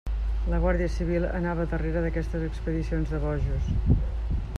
La 0.51 0.59
guàrdia 0.61 0.87
civil 0.93 1.27
anava 1.39 1.67
darrere 1.73 2.01
d'aquestes 2.05 2.47
expedicions 2.47 3.13
de 3.17 3.21
bojos. 3.27 3.69